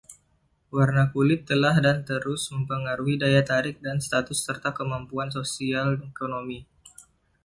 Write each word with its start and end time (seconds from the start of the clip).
Warna 0.75 1.03
kulit 1.13 1.41
telah 1.51 1.75
dan 1.85 1.97
terus 2.09 2.41
mempengaruhi 2.53 3.15
daya 3.21 3.41
tarik 3.51 3.75
dan 3.85 3.97
status 4.07 4.39
serta 4.47 4.69
kemampuan 4.79 5.29
sosial 5.37 5.87
ekonomi. 6.09 6.59